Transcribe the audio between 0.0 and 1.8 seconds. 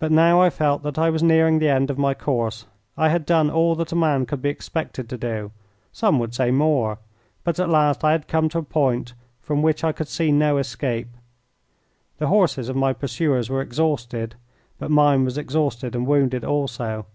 But now I felt that I was nearing the